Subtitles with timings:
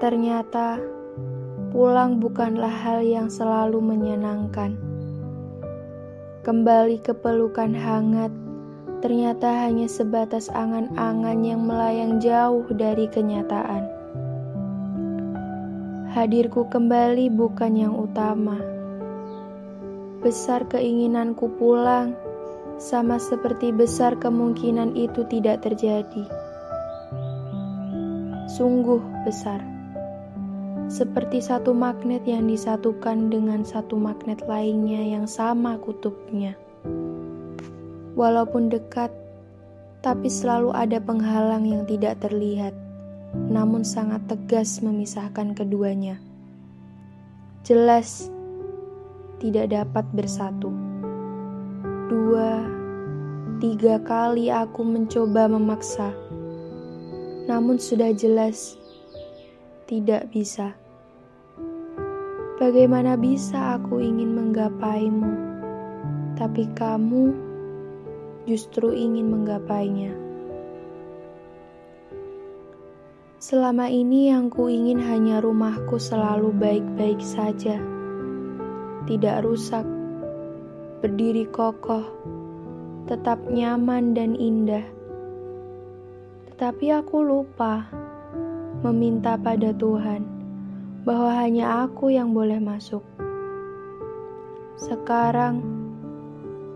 [0.00, 0.80] Ternyata
[1.76, 4.80] pulang bukanlah hal yang selalu menyenangkan.
[6.40, 8.32] Kembali ke pelukan hangat,
[9.04, 13.84] ternyata hanya sebatas angan-angan yang melayang jauh dari kenyataan.
[16.16, 18.56] Hadirku kembali bukan yang utama.
[20.24, 22.16] Besar keinginanku pulang,
[22.80, 26.24] sama seperti besar kemungkinan itu tidak terjadi.
[28.48, 29.79] Sungguh besar
[30.90, 36.58] seperti satu magnet yang disatukan dengan satu magnet lainnya yang sama kutubnya.
[38.18, 39.14] Walaupun dekat,
[40.02, 42.74] tapi selalu ada penghalang yang tidak terlihat,
[43.46, 46.18] namun sangat tegas memisahkan keduanya.
[47.62, 48.26] Jelas
[49.38, 50.74] tidak dapat bersatu.
[52.10, 52.66] Dua,
[53.62, 56.10] tiga kali aku mencoba memaksa,
[57.46, 58.74] namun sudah jelas
[59.86, 60.79] tidak bisa.
[62.60, 65.32] Bagaimana bisa aku ingin menggapaimu,
[66.36, 67.32] tapi kamu
[68.44, 70.12] justru ingin menggapainya?
[73.40, 77.80] Selama ini yang ku ingin hanya rumahku selalu baik-baik saja,
[79.08, 79.88] tidak rusak,
[81.00, 82.04] berdiri kokoh,
[83.08, 84.84] tetap nyaman dan indah.
[86.52, 87.88] Tetapi aku lupa
[88.84, 90.39] meminta pada Tuhan
[91.00, 93.00] bahwa hanya aku yang boleh masuk.
[94.76, 95.64] Sekarang,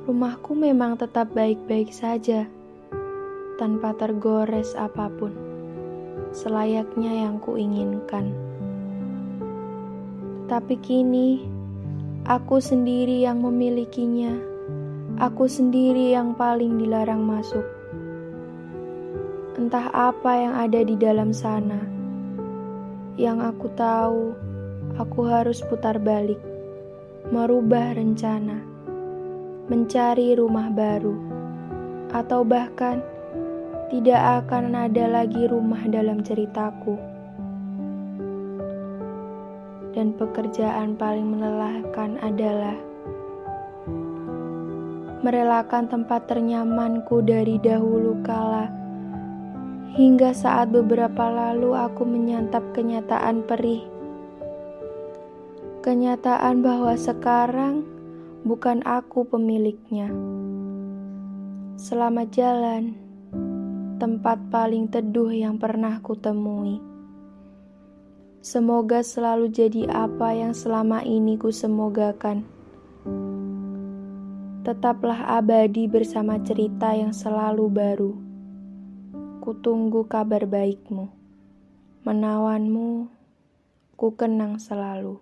[0.08, 2.48] rumahku memang tetap baik-baik saja,
[3.61, 5.33] tanpa tergores apa pun,
[6.33, 8.33] selayaknya yang kuinginkan.
[10.48, 11.45] Tapi kini,
[12.25, 14.36] aku sendiri yang memilikinya,
[15.20, 17.64] aku sendiri yang paling dilarang masuk.
[19.55, 21.93] Entah apa yang ada di dalam sana
[23.14, 24.34] yang aku tahu,
[24.98, 26.38] aku harus putar balik,
[27.30, 28.58] merubah rencana,
[29.70, 31.14] mencari rumah baru,
[32.11, 32.98] atau bahkan
[33.94, 36.98] tidak akan ada lagi rumah dalam ceritaku.
[39.94, 42.74] Dan pekerjaan paling melelahkan adalah
[45.22, 48.83] merelakan tempat ternyamanku dari dahulu kala
[49.94, 53.86] hingga saat beberapa lalu aku menyantap kenyataan perih.
[55.86, 57.86] Kenyataan bahwa sekarang
[58.42, 60.10] bukan aku pemiliknya.
[61.78, 62.98] Selamat jalan,
[64.02, 66.83] tempat paling teduh yang pernah kutemui.
[68.42, 72.42] Semoga selalu jadi apa yang selama ini kusemogakan.
[74.66, 78.33] Tetaplah abadi bersama cerita yang selalu baru.
[79.44, 81.12] Kutunggu kabar baikmu.
[82.08, 83.12] Menawanmu,
[83.92, 85.20] ku kenang selalu.